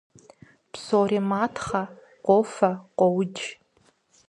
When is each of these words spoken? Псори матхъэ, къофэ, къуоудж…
Псори 0.71 1.19
матхъэ, 1.29 1.83
къофэ, 2.25 2.69
къуоудж… 2.97 3.39